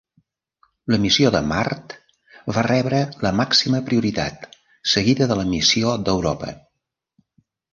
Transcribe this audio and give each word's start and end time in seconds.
La 0.93 0.97
missió 1.01 1.31
de 1.35 1.41
Mart 1.49 1.93
va 2.57 2.63
rebre 2.67 3.03
la 3.27 3.33
màxima 3.41 3.83
prioritat, 3.91 4.49
seguida 4.95 5.29
de 5.33 5.39
la 5.43 5.47
missió 5.55 5.95
d'Europa. 6.09 6.51